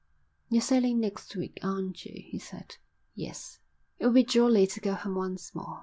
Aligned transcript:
"You're 0.49 0.63
sailing 0.63 0.99
next 0.99 1.35
week, 1.35 1.59
aren't 1.61 2.05
you?" 2.07 2.23
he 2.25 2.39
said. 2.39 2.77
"Yes." 3.13 3.59
"It 3.99 4.05
would 4.07 4.15
be 4.15 4.23
jolly 4.23 4.65
to 4.65 4.79
go 4.79 4.95
home 4.95 5.13
once 5.13 5.53
more. 5.53 5.79